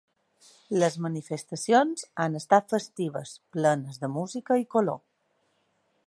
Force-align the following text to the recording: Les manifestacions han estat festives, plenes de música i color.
Les 0.83 0.95
manifestacions 1.05 2.07
han 2.23 2.39
estat 2.39 2.73
festives, 2.75 3.33
plenes 3.57 4.03
de 4.05 4.09
música 4.17 4.57
i 4.63 4.69
color. 4.77 4.99